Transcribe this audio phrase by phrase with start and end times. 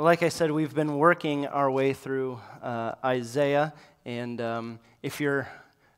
[0.00, 3.74] Like I said, we've been working our way through uh, Isaiah.
[4.06, 5.46] And um, if you're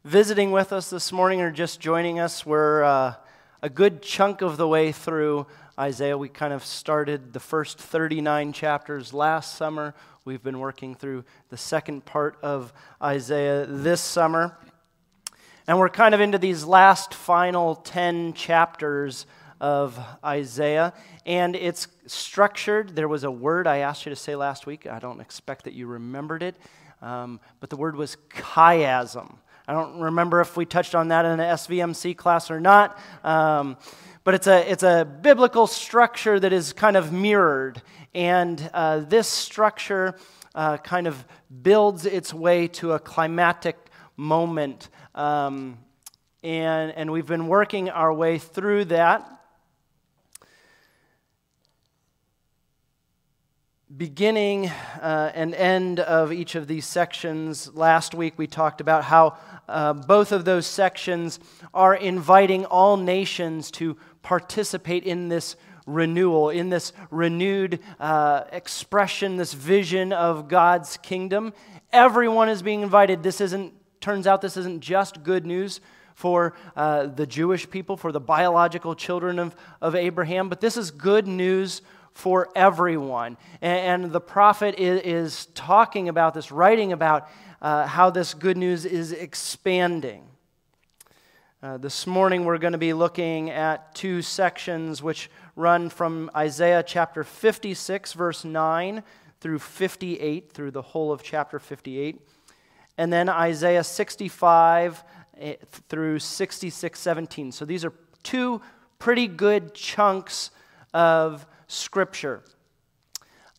[0.02, 3.14] visiting with us this morning or just joining us, we're uh,
[3.62, 5.46] a good chunk of the way through
[5.78, 6.18] Isaiah.
[6.18, 9.94] We kind of started the first 39 chapters last summer.
[10.24, 14.58] We've been working through the second part of Isaiah this summer.
[15.68, 19.26] And we're kind of into these last final 10 chapters
[19.62, 20.92] of Isaiah.
[21.24, 22.96] And it's structured.
[22.96, 24.86] There was a word I asked you to say last week.
[24.86, 26.56] I don't expect that you remembered it.
[27.00, 29.36] Um, but the word was chiasm.
[29.66, 32.98] I don't remember if we touched on that in an SVMC class or not.
[33.22, 33.76] Um,
[34.24, 37.80] but it's a, it's a biblical structure that is kind of mirrored.
[38.14, 40.16] And uh, this structure
[40.56, 41.24] uh, kind of
[41.62, 43.76] builds its way to a climatic
[44.16, 44.88] moment.
[45.14, 45.78] Um,
[46.42, 49.28] and, and we've been working our way through that.
[53.96, 54.68] Beginning
[55.02, 57.74] uh, and end of each of these sections.
[57.74, 59.36] Last week we talked about how
[59.68, 61.38] uh, both of those sections
[61.74, 69.52] are inviting all nations to participate in this renewal, in this renewed uh, expression, this
[69.52, 71.52] vision of God's kingdom.
[71.92, 73.22] Everyone is being invited.
[73.22, 75.80] This isn't, turns out, this isn't just good news
[76.14, 80.90] for uh, the Jewish people, for the biological children of, of Abraham, but this is
[80.90, 81.82] good news
[82.14, 83.36] for everyone.
[83.60, 87.28] And, and the prophet is, is, talking about this, writing about
[87.60, 90.24] uh, how this good news is expanding.
[91.62, 96.82] Uh, this morning, we're going to be looking at two sections which run from Isaiah
[96.82, 99.02] chapter 56, verse 9,
[99.40, 102.20] through 58, through the whole of chapter 58.
[102.98, 105.04] And then Isaiah 65
[105.38, 105.54] eh,
[105.88, 107.52] through 66, 17.
[107.52, 107.92] So these are
[108.22, 108.60] two
[108.98, 110.50] pretty good chunks
[110.92, 112.42] of Scripture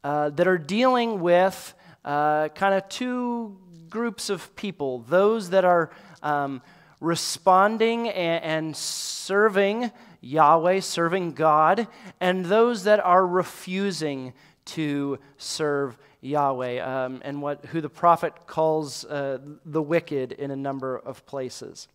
[0.03, 1.73] uh, that are dealing with
[2.05, 3.57] uh, kind of two
[3.89, 5.89] groups of people those that are
[6.21, 6.61] um,
[6.99, 9.91] responding and, and serving
[10.21, 11.87] Yahweh, serving God,
[12.19, 14.33] and those that are refusing
[14.65, 20.55] to serve Yahweh, um, and what, who the prophet calls uh, the wicked in a
[20.55, 21.87] number of places.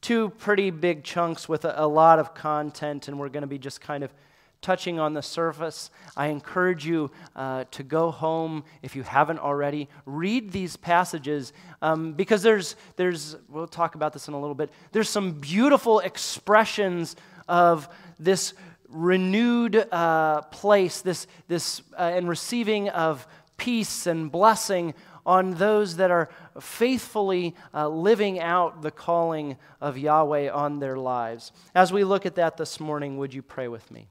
[0.00, 3.58] Two pretty big chunks with a, a lot of content, and we're going to be
[3.58, 4.14] just kind of
[4.62, 5.90] touching on the surface.
[6.16, 9.88] I encourage you uh, to go home if you haven't already.
[10.06, 14.70] Read these passages um, because there's, there's, we'll talk about this in a little bit,
[14.92, 17.16] there's some beautiful expressions
[17.48, 17.88] of
[18.18, 18.54] this
[18.88, 24.94] renewed uh, place, this, this uh, and receiving of peace and blessing
[25.24, 26.28] on those that are
[26.60, 31.52] faithfully uh, living out the calling of Yahweh on their lives.
[31.74, 34.08] As we look at that this morning, would you pray with me?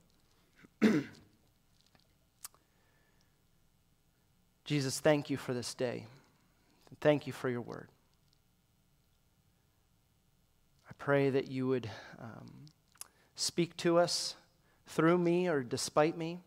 [4.65, 6.05] Jesus, thank you for this day.
[7.01, 7.87] Thank you for your word.
[10.89, 12.51] I pray that you would um,
[13.35, 14.35] speak to us
[14.87, 16.39] through me or despite me.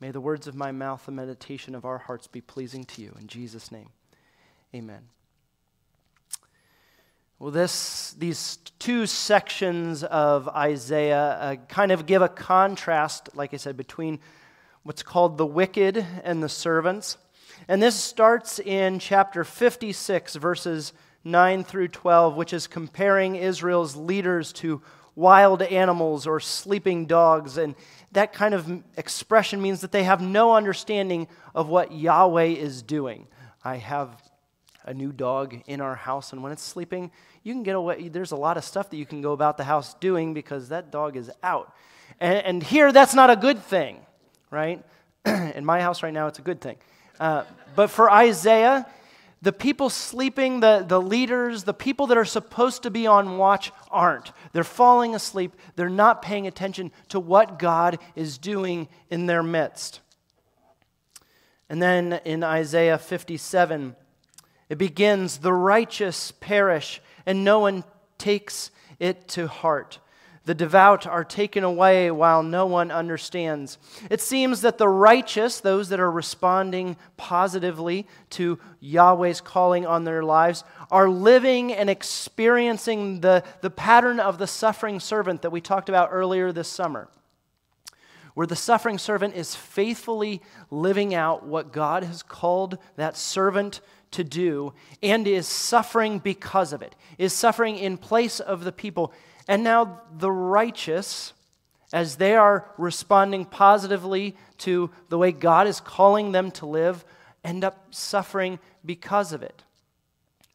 [0.00, 3.14] May the words of my mouth and meditation of our hearts be pleasing to you.
[3.20, 3.90] In Jesus' name,
[4.74, 5.13] amen.
[7.44, 13.58] Well, this, these two sections of Isaiah uh, kind of give a contrast, like I
[13.58, 14.18] said, between
[14.82, 17.18] what's called the wicked and the servants.
[17.68, 24.50] And this starts in chapter 56, verses 9 through 12, which is comparing Israel's leaders
[24.54, 24.80] to
[25.14, 27.58] wild animals or sleeping dogs.
[27.58, 27.74] And
[28.12, 33.26] that kind of expression means that they have no understanding of what Yahweh is doing.
[33.62, 34.23] I have
[34.84, 37.10] a new dog in our house, and when it's sleeping,
[37.42, 38.08] you can get away.
[38.08, 40.90] There's a lot of stuff that you can go about the house doing because that
[40.90, 41.74] dog is out.
[42.20, 44.00] And, and here, that's not a good thing,
[44.50, 44.84] right?
[45.24, 46.76] in my house right now, it's a good thing.
[47.18, 48.86] Uh, but for Isaiah,
[49.44, 53.72] the people sleeping, the, the leaders, the people that are supposed to be on watch
[53.90, 54.32] aren't.
[54.52, 55.54] They're falling asleep.
[55.76, 60.00] They're not paying attention to what God is doing in their midst.
[61.68, 63.96] And then in Isaiah 57,
[64.68, 67.84] it begins The righteous perish, and no one
[68.18, 69.98] takes it to heart.
[70.46, 73.78] The devout are taken away while no one understands.
[74.10, 80.22] It seems that the righteous, those that are responding positively to Yahweh's calling on their
[80.22, 85.88] lives, are living and experiencing the, the pattern of the suffering servant that we talked
[85.88, 87.08] about earlier this summer,
[88.34, 94.24] where the suffering servant is faithfully living out what God has called that servant to
[94.24, 94.72] do
[95.02, 99.12] and is suffering because of it, is suffering in place of the people.
[99.48, 101.32] And now the righteous
[101.92, 107.04] as they are responding positively to the way God is calling them to live,
[107.44, 109.62] end up suffering because of it.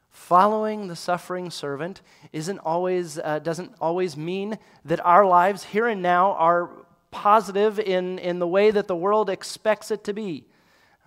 [0.10, 2.02] Following the suffering servant
[2.34, 6.70] isn't always, uh, doesn't always mean that our lives here and now are
[7.12, 10.46] positive in, in the way that the world expects it to be.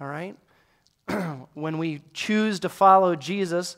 [0.00, 0.36] All right?
[1.54, 3.76] when we choose to follow Jesus,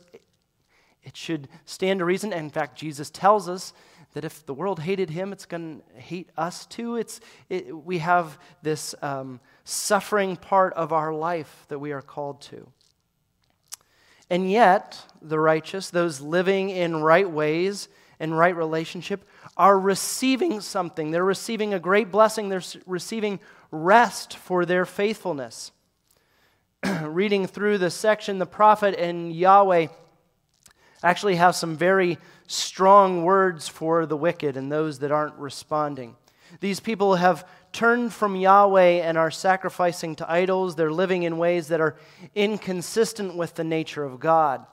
[1.03, 2.33] it should stand to reason.
[2.33, 3.73] In fact, Jesus tells us
[4.15, 6.97] that if the world hated him, it's going to hate us too.
[6.97, 12.41] It's, it, we have this um, suffering part of our life that we are called
[12.43, 12.69] to.
[14.31, 17.89] And yet, the righteous, those living in right ways
[18.21, 21.11] and right relationship, are receiving something.
[21.11, 22.49] They're receiving a great blessing.
[22.49, 23.41] They're receiving
[23.71, 25.73] rest for their faithfulness.
[27.03, 29.89] Reading through the section, the prophet and Yahweh
[31.03, 36.17] actually have some very strong words for the wicked and those that aren't responding.
[36.61, 40.77] These people have turned from Yahweh and are sacrificing to idols.
[40.77, 41.97] They're living in ways that are
[42.35, 44.65] inconsistent with the nature of God.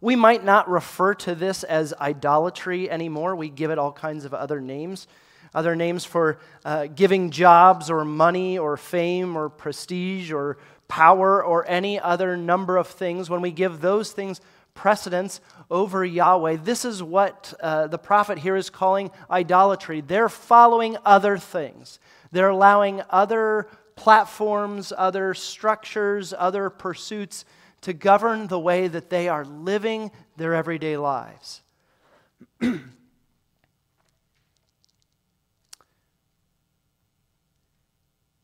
[0.00, 3.34] We might not refer to this as idolatry anymore.
[3.34, 5.06] We give it all kinds of other names.
[5.54, 10.58] Other names for uh, giving jobs or money or fame or prestige or
[10.88, 13.28] power or any other number of things.
[13.28, 14.40] When we give those things
[14.78, 15.40] precedence
[15.72, 16.58] over Yahweh.
[16.62, 20.00] This is what uh, the prophet here is calling idolatry.
[20.00, 21.98] They're following other things,
[22.30, 27.44] they're allowing other platforms, other structures, other pursuits
[27.82, 31.62] to govern the way that they are living their everyday lives.
[32.60, 32.90] and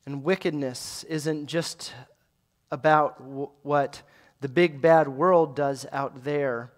[0.07, 1.93] wickedness isn't just
[2.71, 4.03] about w- what
[4.41, 6.71] the big bad world does out there.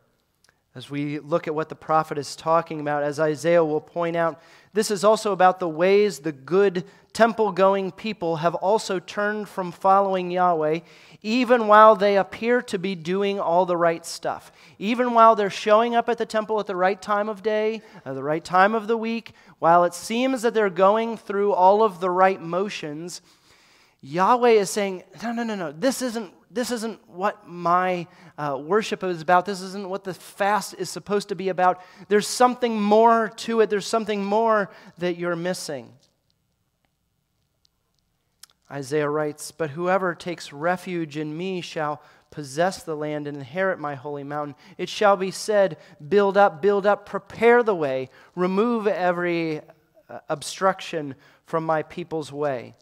[0.76, 4.42] As we look at what the prophet is talking about, as Isaiah will point out,
[4.74, 6.84] this is also about the ways the good
[7.14, 10.80] temple going people have also turned from following Yahweh,
[11.22, 14.52] even while they appear to be doing all the right stuff.
[14.78, 18.14] Even while they're showing up at the temple at the right time of day, at
[18.14, 22.00] the right time of the week, while it seems that they're going through all of
[22.00, 23.22] the right motions,
[24.02, 28.06] Yahweh is saying, No, no, no, no, this isn't this isn't what my
[28.38, 29.46] uh, worship is about.
[29.46, 31.82] This isn't what the fast is supposed to be about.
[32.08, 35.92] There's something more to it, there's something more that you're missing.
[38.70, 43.94] Isaiah writes, But whoever takes refuge in me shall possess the land and inherit my
[43.94, 44.56] holy mountain.
[44.76, 49.60] It shall be said, Build up, build up, prepare the way, remove every
[50.08, 51.14] uh, obstruction
[51.44, 52.74] from my people's way.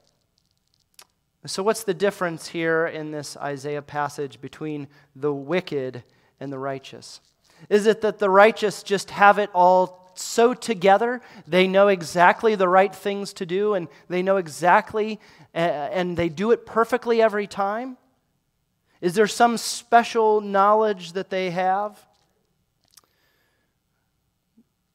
[1.47, 6.03] So, what's the difference here in this Isaiah passage between the wicked
[6.41, 7.21] and the righteous?
[7.69, 11.21] Is it that the righteous just have it all so together?
[11.47, 15.21] They know exactly the right things to do and they know exactly,
[15.53, 17.99] and they do it perfectly every time?
[19.03, 22.07] Is there some special knowledge that they have?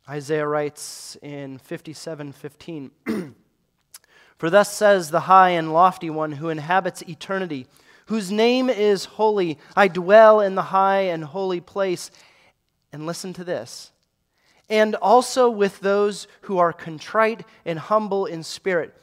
[0.09, 2.91] Isaiah writes in 57 15.
[4.39, 7.67] For thus says the high and lofty one who inhabits eternity,
[8.05, 9.59] whose name is holy.
[9.75, 12.09] I dwell in the high and holy place.
[12.93, 13.91] And listen to this.
[14.69, 18.95] And also with those who are contrite and humble in spirit,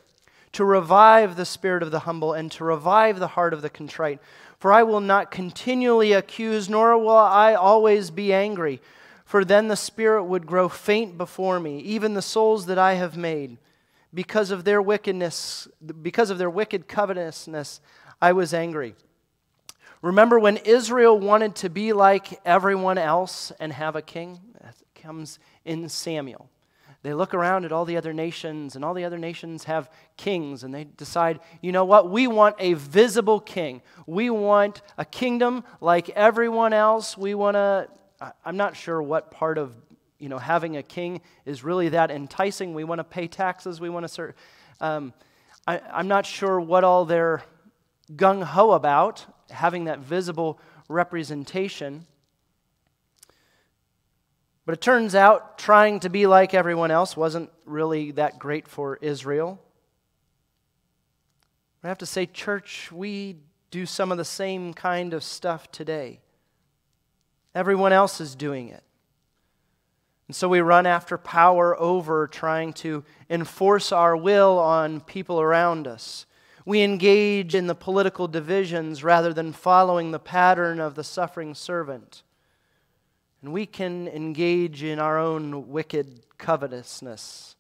[0.52, 4.20] to revive the spirit of the humble and to revive the heart of the contrite.
[4.58, 8.80] For I will not continually accuse, nor will I always be angry.
[9.26, 13.18] For then the spirit would grow faint before me, even the souls that I have
[13.18, 13.58] made
[14.16, 15.68] because of their wickedness,
[16.00, 17.82] because of their wicked covetousness,
[18.20, 18.94] I was angry.
[20.00, 24.40] Remember when Israel wanted to be like everyone else and have a king?
[24.62, 26.49] That comes in Samuel.
[27.02, 30.64] They look around at all the other nations, and all the other nations have kings,
[30.64, 32.11] and they decide, you know what?
[32.11, 33.82] We want a visible king.
[34.06, 37.18] We want a kingdom like everyone else.
[37.18, 37.88] We want to,
[38.46, 39.75] I'm not sure what part of
[40.18, 42.75] you know, having a king is really that enticing.
[42.75, 43.80] We want to pay taxes.
[43.80, 44.35] We want to serve.
[44.80, 45.12] Um,
[45.66, 47.42] I, I'm not sure what all they're
[48.14, 52.06] gung ho about, having that visible representation.
[54.64, 58.99] But it turns out trying to be like everyone else wasn't really that great for
[59.00, 59.61] Israel.
[61.85, 63.37] I have to say, church, we
[63.70, 66.18] do some of the same kind of stuff today.
[67.54, 68.82] Everyone else is doing it.
[70.28, 75.87] And so we run after power over trying to enforce our will on people around
[75.87, 76.26] us.
[76.64, 82.25] We engage in the political divisions rather than following the pattern of the suffering servant.
[83.40, 87.54] And we can engage in our own wicked covetousness.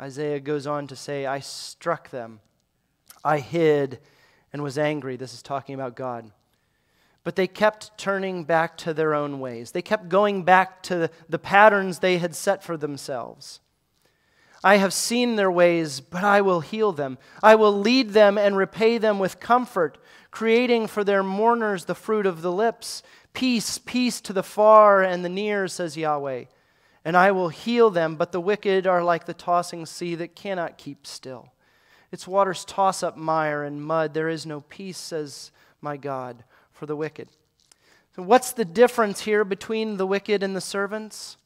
[0.00, 2.40] Isaiah goes on to say, I struck them,
[3.24, 4.00] I hid
[4.52, 5.16] and was angry.
[5.16, 6.32] This is talking about God.
[7.24, 9.72] But they kept turning back to their own ways.
[9.72, 13.60] They kept going back to the patterns they had set for themselves.
[14.62, 17.18] I have seen their ways, but I will heal them.
[17.42, 19.98] I will lead them and repay them with comfort,
[20.30, 23.02] creating for their mourners the fruit of the lips.
[23.32, 26.44] Peace, peace to the far and the near, says Yahweh
[27.04, 28.16] and I will heal them.
[28.16, 31.52] But the wicked are like the tossing sea that cannot keep still.
[32.10, 34.14] Its waters toss up mire and mud.
[34.14, 35.50] There is no peace, says
[35.80, 37.28] my God, for the wicked.
[38.14, 41.38] So, what's the difference here between the wicked and the servants?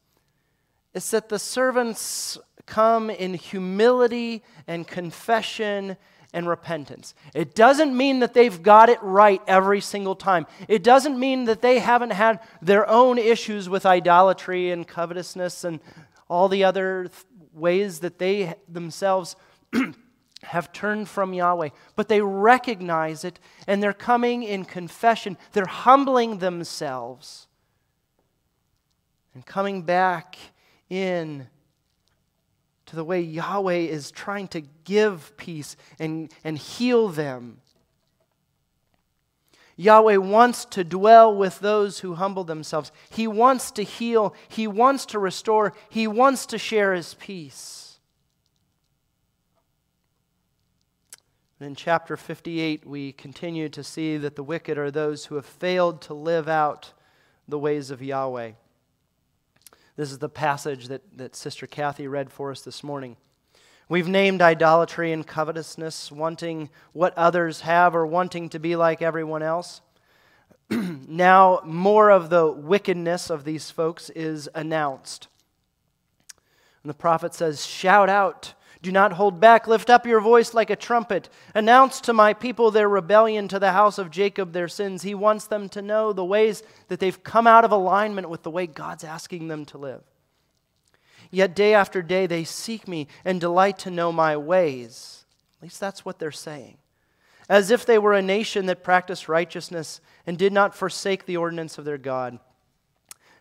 [0.94, 5.96] It's that the servants come in humility and confession
[6.34, 7.14] and repentance.
[7.34, 10.46] It doesn't mean that they've got it right every single time.
[10.66, 15.80] It doesn't mean that they haven't had their own issues with idolatry and covetousness and
[16.28, 19.36] all the other th- ways that they themselves
[20.44, 21.70] have turned from Yahweh.
[21.96, 25.36] But they recognize it and they're coming in confession.
[25.52, 27.46] They're humbling themselves
[29.34, 30.36] and coming back
[30.88, 31.48] in
[32.86, 37.60] to the way Yahweh is trying to give peace and, and heal them.
[39.76, 42.90] Yahweh wants to dwell with those who humble themselves.
[43.10, 44.34] He wants to heal.
[44.48, 45.72] He wants to restore.
[45.88, 47.87] He wants to share his peace.
[51.60, 56.00] In chapter 58, we continue to see that the wicked are those who have failed
[56.02, 56.92] to live out
[57.48, 58.52] the ways of Yahweh.
[59.96, 63.16] This is the passage that, that Sister Kathy read for us this morning.
[63.88, 69.42] We've named idolatry and covetousness, wanting what others have or wanting to be like everyone
[69.42, 69.80] else.
[70.70, 75.26] now, more of the wickedness of these folks is announced.
[76.84, 79.66] And the prophet says, Shout out do not hold back.
[79.66, 81.28] Lift up your voice like a trumpet.
[81.54, 85.02] Announce to my people their rebellion, to the house of Jacob their sins.
[85.02, 88.50] He wants them to know the ways that they've come out of alignment with the
[88.50, 90.02] way God's asking them to live.
[91.30, 95.24] Yet day after day they seek me and delight to know my ways.
[95.58, 96.78] At least that's what they're saying.
[97.48, 101.78] As if they were a nation that practiced righteousness and did not forsake the ordinance
[101.78, 102.38] of their God.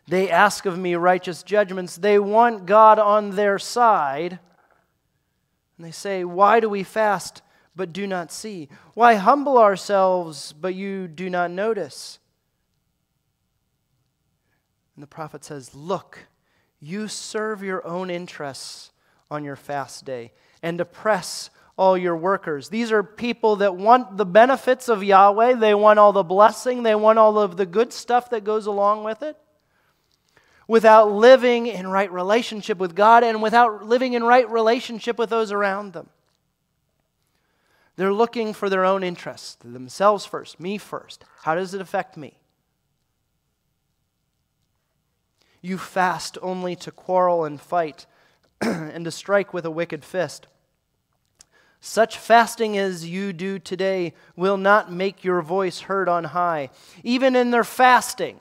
[0.07, 1.97] They ask of me righteous judgments.
[1.97, 4.39] They want God on their side
[5.77, 7.41] and they say, Why do we fast
[7.75, 8.69] but do not see?
[8.93, 12.19] Why humble ourselves but you do not notice?
[14.95, 16.27] And the prophet says, Look,
[16.79, 18.91] you serve your own interests
[19.29, 22.69] on your fast day and oppress all your workers.
[22.69, 25.55] These are people that want the benefits of Yahweh.
[25.55, 29.03] They want all the blessing, they want all of the good stuff that goes along
[29.03, 29.37] with it
[30.67, 35.51] without living in right relationship with God and without living in right relationship with those
[35.51, 36.09] around them.
[37.95, 41.23] They're looking for their own interests, themselves first, me first.
[41.43, 42.37] How does it affect me?
[45.61, 48.05] You fast only to quarrel and fight
[48.61, 50.47] and to strike with a wicked fist.
[51.79, 56.69] Such fasting as you do today will not make your voice heard on high.
[57.03, 58.39] Even in their fasting,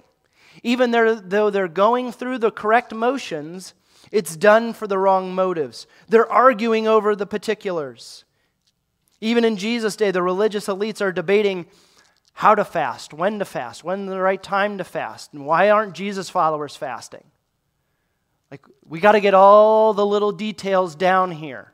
[0.63, 3.75] even though they're going through the correct motions,
[4.11, 5.87] it's done for the wrong motives.
[6.09, 8.25] They're arguing over the particulars.
[9.21, 11.67] Even in Jesus' day, the religious elites are debating
[12.35, 15.95] how to fast, when to fast, when the right time to fast, and why aren't
[15.95, 17.25] Jesus followers fasting?
[18.51, 21.73] Like, we got to get all the little details down here.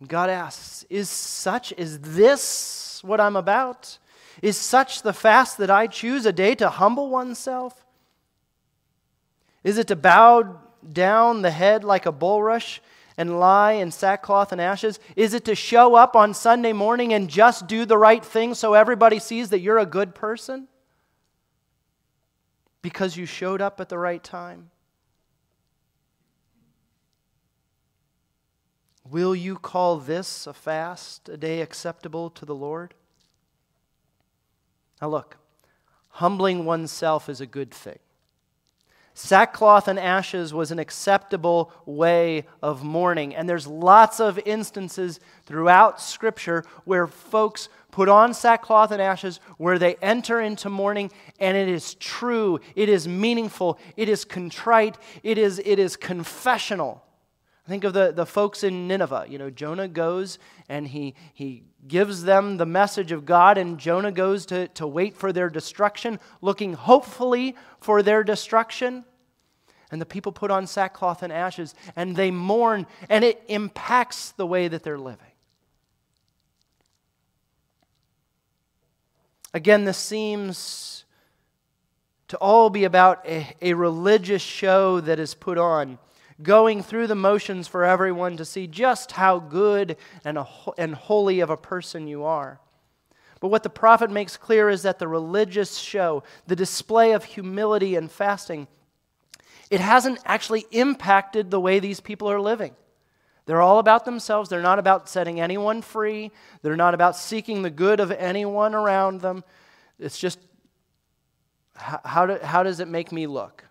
[0.00, 3.98] And God asks, Is such, is this what I'm about?
[4.42, 7.84] Is such the fast that I choose a day to humble oneself?
[9.64, 10.60] Is it to bow
[10.92, 12.80] down the head like a bulrush
[13.16, 15.00] and lie in sackcloth and ashes?
[15.16, 18.74] Is it to show up on Sunday morning and just do the right thing so
[18.74, 20.68] everybody sees that you're a good person?
[22.80, 24.70] Because you showed up at the right time?
[29.10, 32.94] Will you call this a fast, a day acceptable to the Lord?
[35.00, 35.36] Now, look,
[36.08, 37.98] humbling oneself is a good thing.
[39.14, 43.34] Sackcloth and ashes was an acceptable way of mourning.
[43.34, 49.76] And there's lots of instances throughout Scripture where folks put on sackcloth and ashes, where
[49.76, 55.36] they enter into mourning, and it is true, it is meaningful, it is contrite, it
[55.36, 57.02] is, it is confessional.
[57.68, 59.26] Think of the, the folks in Nineveh.
[59.28, 60.38] You know, Jonah goes
[60.70, 65.14] and he, he gives them the message of God, and Jonah goes to, to wait
[65.14, 69.04] for their destruction, looking hopefully for their destruction.
[69.90, 74.46] And the people put on sackcloth and ashes and they mourn, and it impacts the
[74.46, 75.26] way that they're living.
[79.52, 81.04] Again, this seems
[82.28, 85.98] to all be about a, a, religious show that is put on,
[86.42, 90.38] going through the motions for everyone to see just how good and,
[90.76, 92.60] and holy of a person you are.
[93.40, 97.94] But what the prophet makes clear is that the religious show, the display of humility
[97.94, 98.66] and fasting,
[99.70, 102.74] it hasn't actually impacted the way these people are living.
[103.46, 104.50] They're all about themselves.
[104.50, 106.32] They're not about setting anyone free.
[106.62, 109.42] They're not about seeking the good of anyone around them.
[109.98, 110.38] It's just
[111.74, 113.64] how, do, how does it make me look?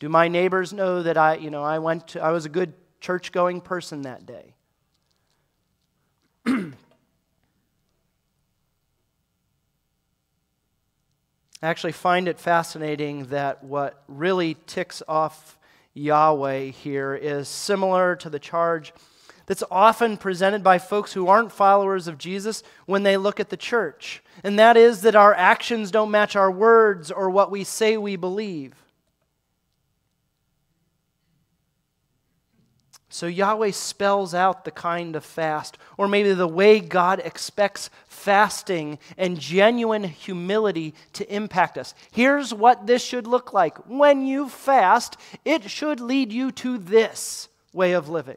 [0.00, 2.72] Do my neighbors know that I, you know, I went to, I was a good
[3.00, 4.54] church going person that day?
[6.46, 6.72] I
[11.62, 15.58] actually find it fascinating that what really ticks off
[15.92, 18.94] Yahweh here is similar to the charge
[19.44, 23.56] that's often presented by folks who aren't followers of Jesus when they look at the
[23.56, 24.22] church.
[24.42, 28.16] And that is that our actions don't match our words or what we say we
[28.16, 28.74] believe.
[33.12, 39.00] So Yahweh spells out the kind of fast, or maybe the way God expects fasting
[39.18, 41.92] and genuine humility to impact us.
[42.12, 43.76] Here's what this should look like.
[43.88, 48.36] When you fast, it should lead you to this way of living.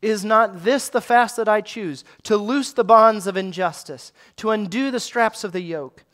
[0.00, 2.04] Is not this the fast that I choose?
[2.22, 6.04] To loose the bonds of injustice, to undo the straps of the yoke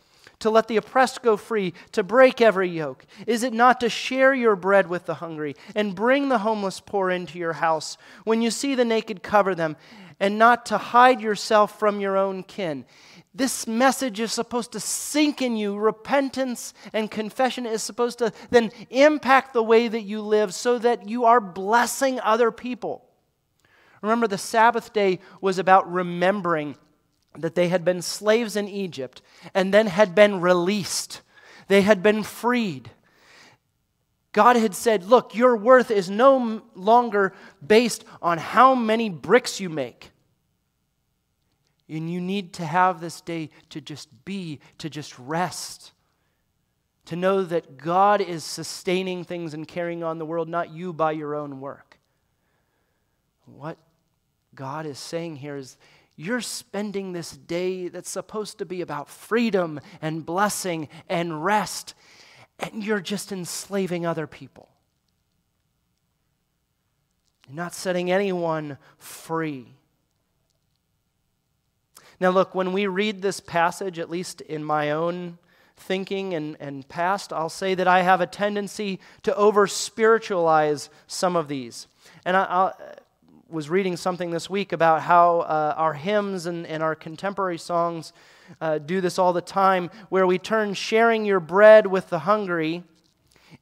[0.40, 3.06] to let the oppressed go free, to break every yoke?
[3.26, 7.10] Is it not to share your bread with the hungry and bring the homeless poor
[7.10, 7.96] into your house?
[8.24, 9.76] When you see the naked, cover them,
[10.18, 12.84] and not to hide yourself from your own kin?
[13.32, 15.76] This message is supposed to sink in you.
[15.76, 21.08] Repentance and confession is supposed to then impact the way that you live so that
[21.08, 23.06] you are blessing other people.
[24.02, 26.76] Remember, the Sabbath day was about remembering
[27.38, 29.22] that they had been slaves in Egypt
[29.54, 31.22] and then had been released.
[31.68, 32.90] They had been freed.
[34.32, 37.32] God had said, Look, your worth is no longer
[37.64, 40.10] based on how many bricks you make.
[41.88, 45.92] And you need to have this day to just be, to just rest,
[47.06, 51.10] to know that God is sustaining things and carrying on the world, not you by
[51.10, 51.98] your own work.
[53.46, 53.78] What
[54.54, 55.76] God is saying here is
[56.20, 61.94] you're spending this day that's supposed to be about freedom and blessing and rest,
[62.58, 64.68] and you're just enslaving other people.
[67.48, 69.72] You're not setting anyone free.
[72.20, 75.38] Now, look, when we read this passage, at least in my own
[75.74, 81.34] thinking and, and past, I'll say that I have a tendency to over spiritualize some
[81.34, 81.86] of these.
[82.26, 82.74] And I,
[83.50, 88.12] was reading something this week about how uh, our hymns and, and our contemporary songs
[88.60, 92.84] uh, do this all the time, where we turn sharing your bread with the hungry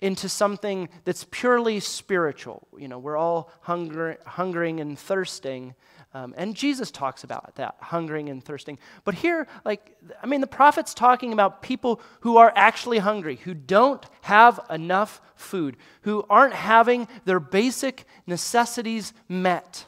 [0.00, 2.68] into something that's purely spiritual.
[2.76, 5.74] You know, we're all hunger, hungering and thirsting.
[6.14, 8.78] Um, and Jesus talks about that, hungering and thirsting.
[9.04, 13.54] But here, like, I mean, the prophet's talking about people who are actually hungry, who
[13.54, 19.86] don't have enough food, who aren't having their basic necessities met.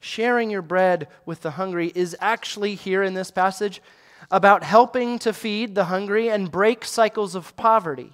[0.00, 3.80] Sharing your bread with the hungry is actually here in this passage
[4.30, 8.12] about helping to feed the hungry and break cycles of poverty.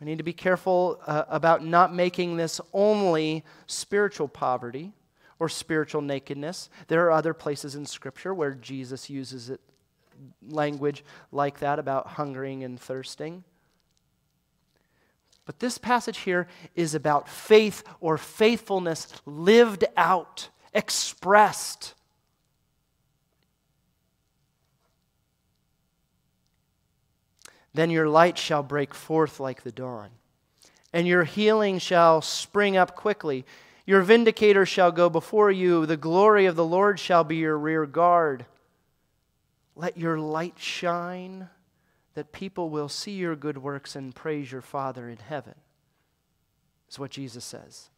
[0.00, 4.92] We need to be careful uh, about not making this only spiritual poverty
[5.38, 6.70] or spiritual nakedness.
[6.88, 9.60] There are other places in Scripture where Jesus uses it,
[10.48, 13.44] language like that about hungering and thirsting.
[15.44, 21.94] But this passage here is about faith or faithfulness lived out, expressed.
[27.72, 30.10] Then your light shall break forth like the dawn,
[30.92, 33.44] and your healing shall spring up quickly.
[33.86, 37.86] Your vindicator shall go before you, the glory of the Lord shall be your rear
[37.86, 38.46] guard.
[39.76, 41.48] Let your light shine,
[42.14, 45.54] that people will see your good works and praise your Father in heaven,
[46.90, 47.88] is what Jesus says.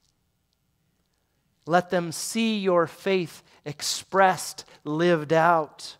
[1.66, 5.96] Let them see your faith expressed, lived out.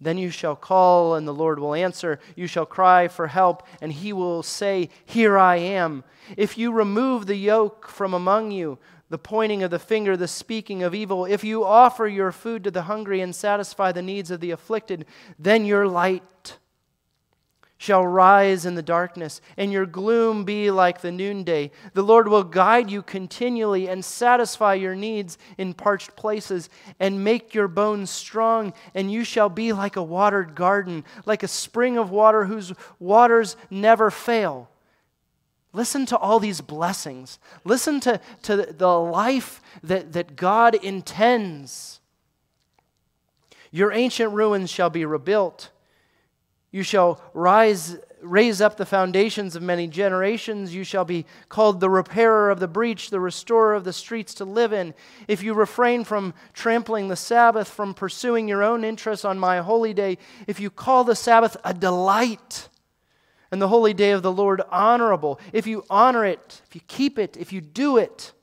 [0.00, 2.18] Then you shall call, and the Lord will answer.
[2.34, 6.04] You shall cry for help, and he will say, Here I am.
[6.36, 8.78] If you remove the yoke from among you,
[9.08, 11.24] the pointing of the finger, the speaking of evil.
[11.24, 15.06] If you offer your food to the hungry and satisfy the needs of the afflicted,
[15.38, 16.58] then your light
[17.78, 21.70] shall rise in the darkness, and your gloom be like the noonday.
[21.92, 27.52] The Lord will guide you continually and satisfy your needs in parched places, and make
[27.52, 32.10] your bones strong, and you shall be like a watered garden, like a spring of
[32.10, 34.70] water whose waters never fail.
[35.74, 37.38] Listen to all these blessings.
[37.62, 42.00] Listen to, to the life that, that God intends.
[43.70, 45.70] Your ancient ruins shall be rebuilt
[46.76, 50.74] you shall rise, raise up the foundations of many generations.
[50.74, 54.44] You shall be called the repairer of the breach, the restorer of the streets to
[54.44, 54.92] live in.
[55.26, 59.94] If you refrain from trampling the Sabbath, from pursuing your own interests on my holy
[59.94, 62.68] day, if you call the Sabbath a delight,
[63.50, 67.18] and the holy day of the Lord honorable, if you honor it, if you keep
[67.18, 68.34] it, if you do it,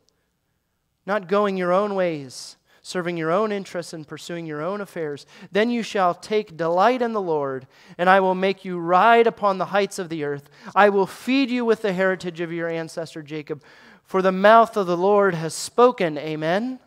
[1.05, 5.25] not going your own ways, serving your own interests and pursuing your own affairs.
[5.51, 7.65] Then you shall take delight in the Lord,
[7.97, 10.49] and I will make you ride upon the heights of the earth.
[10.75, 13.63] I will feed you with the heritage of your ancestor Jacob,
[14.03, 16.17] for the mouth of the Lord has spoken.
[16.17, 16.79] Amen.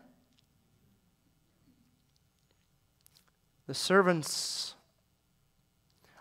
[3.67, 4.75] The servants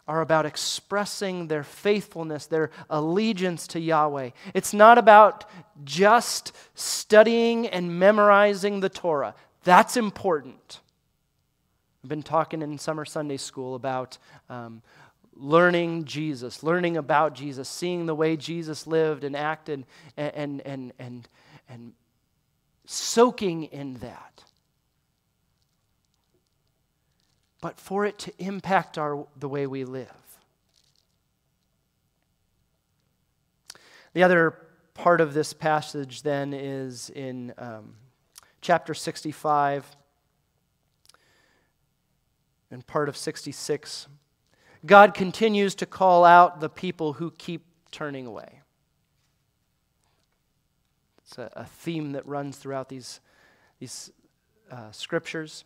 [0.08, 4.30] are about expressing their faithfulness, their allegiance to Yahweh.
[4.54, 5.46] It's not about
[5.84, 9.36] just studying and memorizing the Torah.
[9.66, 10.80] That's important.
[12.04, 14.84] I've been talking in summer Sunday school about um,
[15.34, 20.94] learning Jesus, learning about Jesus, seeing the way Jesus lived and acted, and, and, and,
[21.00, 21.28] and,
[21.68, 21.94] and
[22.86, 24.44] soaking in that.
[27.60, 30.12] But for it to impact our, the way we live.
[34.14, 34.56] The other
[34.94, 37.96] part of this passage then is in um,
[38.66, 39.96] chapter 65
[42.72, 44.08] and part of 66,
[44.84, 48.62] God continues to call out the people who keep turning away.
[51.20, 53.20] It's a, a theme that runs throughout these,
[53.80, 54.12] these
[54.72, 55.64] uh, scriptures.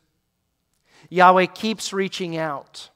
[1.07, 2.89] Yahweh keeps reaching out,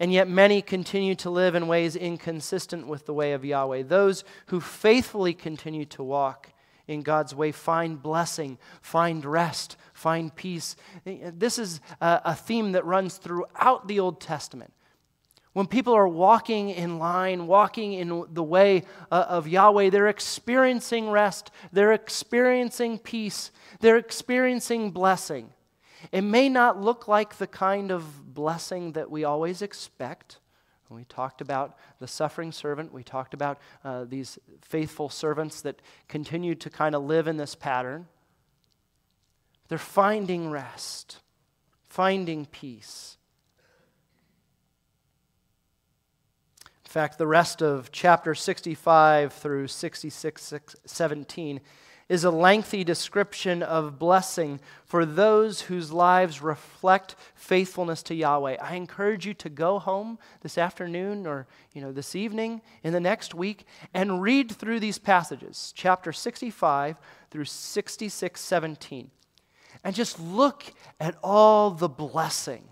[0.00, 3.84] and yet many continue to live in ways inconsistent with the way of Yahweh.
[3.84, 6.52] Those who faithfully continue to walk
[6.90, 10.74] in God's way, find blessing, find rest, find peace.
[11.04, 14.72] This is a, theme that runs throughout the Old Testament.
[15.52, 21.10] When people are walking in line, walking in the way uh, of Yahweh, they're experiencing
[21.10, 25.50] rest, they're experiencing peace, they're experiencing blessing.
[26.10, 30.39] It may not look like the kind of blessing that we always expect.
[30.90, 32.92] We talked about the suffering servant.
[32.92, 37.54] We talked about uh, these faithful servants that continue to kind of live in this
[37.54, 38.08] pattern.
[39.68, 41.20] They're finding rest,
[41.88, 43.18] finding peace.
[46.84, 50.54] In fact, the rest of chapter 65 through 66,
[50.86, 51.60] 17
[52.10, 58.56] is a lengthy description of blessing for those whose lives reflect faithfulness to Yahweh.
[58.60, 62.98] I encourage you to go home this afternoon or you know this evening in the
[62.98, 66.96] next week and read through these passages, chapter 65
[67.30, 69.10] through 66 17.
[69.84, 70.64] And just look
[70.98, 72.64] at all the blessing.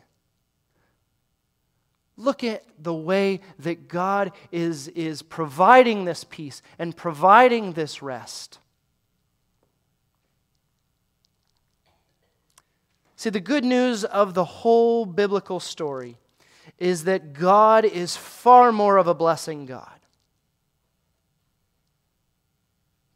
[2.16, 8.58] Look at the way that God is, is providing this peace and providing this rest.
[13.18, 16.18] See, the good news of the whole biblical story
[16.78, 19.98] is that God is far more of a blessing God.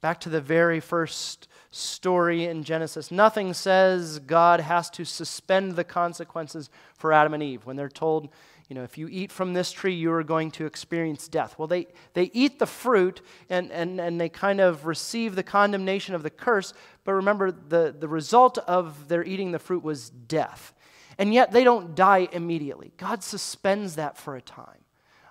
[0.01, 5.85] Back to the very first story in Genesis, nothing says God has to suspend the
[5.85, 8.29] consequences for Adam and Eve when they're told
[8.73, 11.59] you know, if you eat from this tree, you are going to experience death.
[11.59, 16.15] Well, they, they eat the fruit and, and, and they kind of receive the condemnation
[16.15, 16.73] of the curse,
[17.05, 20.73] but remember, the, the result of their eating the fruit was death.
[21.19, 22.95] And yet they don't die immediately.
[22.97, 24.87] God suspends that for a time,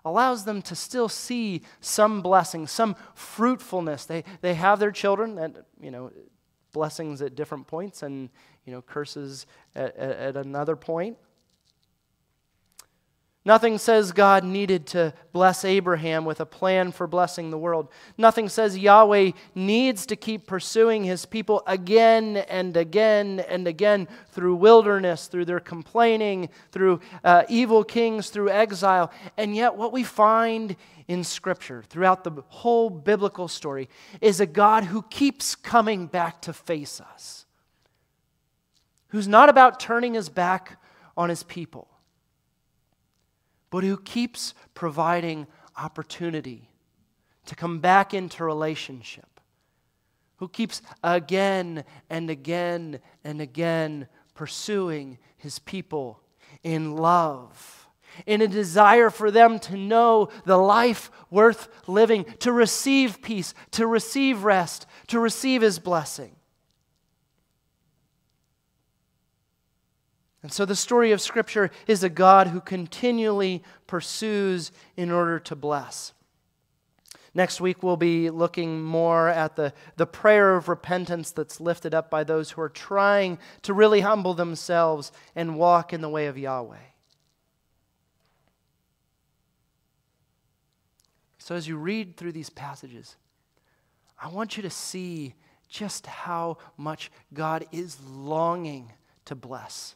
[0.05, 4.05] allows them to still see some blessing, some fruitfulness.
[4.05, 6.11] They, they have their children, and, you know,
[6.73, 8.29] blessings at different points and,
[8.65, 11.17] you know, curses at, at, at another point.
[13.43, 17.89] Nothing says God needed to bless Abraham with a plan for blessing the world.
[18.15, 24.55] Nothing says Yahweh needs to keep pursuing his people again and again and again through
[24.55, 29.11] wilderness, through their complaining, through uh, evil kings, through exile.
[29.37, 30.75] And yet, what we find
[31.07, 33.89] in Scripture throughout the whole biblical story
[34.21, 37.47] is a God who keeps coming back to face us,
[39.07, 40.79] who's not about turning his back
[41.17, 41.87] on his people
[43.71, 46.69] but who keeps providing opportunity
[47.47, 49.39] to come back into relationship,
[50.35, 56.21] who keeps again and again and again pursuing his people
[56.63, 57.87] in love,
[58.25, 63.87] in a desire for them to know the life worth living, to receive peace, to
[63.87, 66.35] receive rest, to receive his blessing.
[70.43, 75.55] And so the story of Scripture is a God who continually pursues in order to
[75.55, 76.13] bless.
[77.33, 82.09] Next week, we'll be looking more at the, the prayer of repentance that's lifted up
[82.09, 86.37] by those who are trying to really humble themselves and walk in the way of
[86.37, 86.75] Yahweh.
[91.37, 93.15] So, as you read through these passages,
[94.21, 95.33] I want you to see
[95.69, 98.91] just how much God is longing
[99.25, 99.95] to bless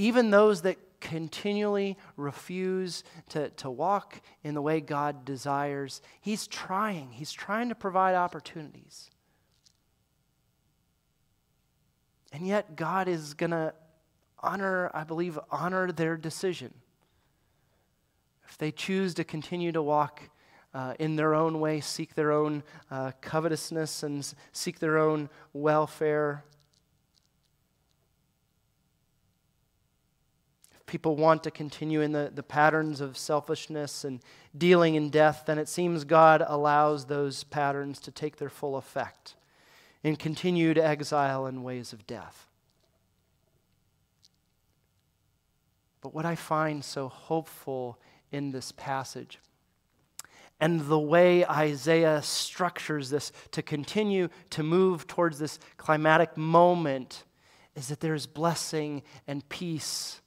[0.00, 7.12] even those that continually refuse to, to walk in the way God desires, He's trying.
[7.12, 9.10] He's trying to provide opportunities.
[12.32, 13.74] And yet, God is going to
[14.38, 16.72] honor, I believe, honor their decision.
[18.48, 20.22] If they choose to continue to walk
[20.72, 26.44] uh, in their own way, seek their own uh, covetousness and seek their own welfare,
[30.90, 34.20] people want to continue in the, the patterns of selfishness and
[34.58, 39.36] dealing in death, then it seems God allows those patterns to take their full effect
[40.02, 42.48] in continued exile and ways of death.
[46.00, 47.96] But what I find so hopeful
[48.32, 49.38] in this passage
[50.58, 57.22] and the way Isaiah structures this to continue to move towards this climatic moment
[57.76, 60.19] is that there is blessing and peace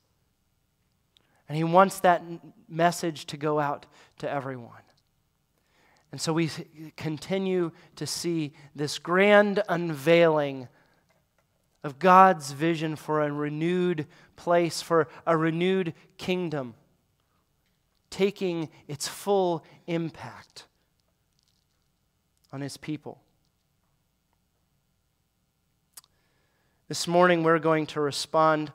[1.47, 2.23] and he wants that
[2.67, 3.85] message to go out
[4.19, 4.71] to everyone.
[6.11, 6.49] And so we
[6.95, 10.67] continue to see this grand unveiling
[11.83, 16.75] of God's vision for a renewed place, for a renewed kingdom,
[18.09, 20.67] taking its full impact
[22.51, 23.19] on his people.
[26.87, 28.71] This morning, we're going to respond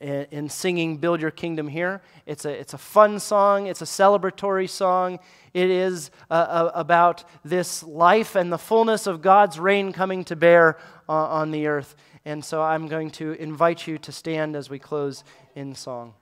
[0.00, 2.02] in singing Build Your Kingdom Here.
[2.26, 5.18] It's a, it's a fun song, it's a celebratory song.
[5.54, 10.36] It is uh, uh, about this life and the fullness of God's reign coming to
[10.36, 11.96] bear uh, on the earth.
[12.24, 16.14] And so I'm going to invite you to stand as we close in song.